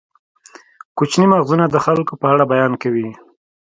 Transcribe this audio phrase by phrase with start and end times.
[0.97, 3.07] کوچني مغزونه د خلکو په اړه بیان کوي.